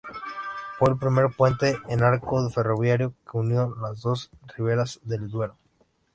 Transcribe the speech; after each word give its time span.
Fue 0.79 0.89
el 0.89 0.97
primer 0.97 1.27
puente 1.29 1.77
en 1.87 2.01
arco 2.01 2.49
ferroviario 2.49 3.13
que 3.29 3.37
unió 3.37 3.75
las 3.83 4.01
dos 4.01 4.31
riberas 4.57 4.99
del 5.03 5.29
Duero. 5.29 5.55